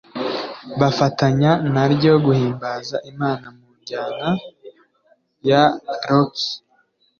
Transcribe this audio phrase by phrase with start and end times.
[0.79, 4.29] bafatanya naryo guhimbaza Imana mu njyana
[5.49, 5.63] ya
[6.09, 6.33] Rock